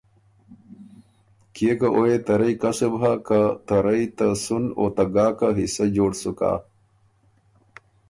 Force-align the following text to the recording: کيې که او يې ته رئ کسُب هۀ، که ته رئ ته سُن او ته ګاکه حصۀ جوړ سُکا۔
کيې 1.53 1.73
که 1.79 1.87
او 1.95 2.03
يې 2.09 2.19
ته 2.25 2.33
رئ 2.39 2.53
کسُب 2.61 2.93
هۀ، 3.01 3.13
که 3.27 3.39
ته 3.67 3.75
رئ 3.85 4.03
ته 4.17 4.27
سُن 4.43 4.63
او 4.77 4.85
ته 4.95 5.03
ګاکه 5.15 5.47
حصۀ 5.57 5.85
جوړ 5.95 6.11
سُکا۔ 6.21 6.53